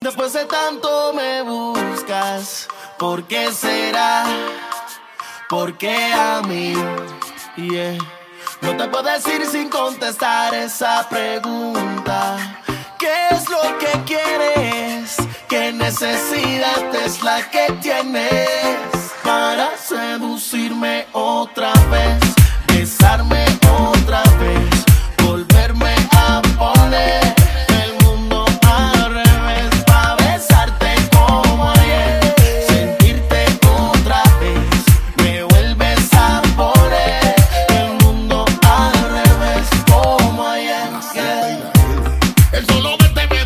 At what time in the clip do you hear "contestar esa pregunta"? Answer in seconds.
9.70-12.62